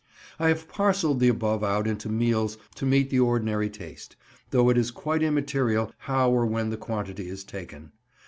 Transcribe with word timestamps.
I 0.39 0.47
have 0.47 0.67
parcelled 0.67 1.19
the 1.19 1.27
above 1.27 1.63
out 1.63 1.85
into 1.85 2.09
meals 2.09 2.57
to 2.73 2.87
meet 2.87 3.11
the 3.11 3.19
ordinary 3.19 3.69
taste, 3.69 4.15
though 4.49 4.71
it 4.71 4.77
is 4.79 4.89
quite 4.89 5.21
immaterial 5.21 5.91
how 5.99 6.31
or 6.31 6.47
when 6.47 6.71
the 6.71 6.75
quantity 6.77 7.29
is 7.29 7.43
taken. 7.43 7.91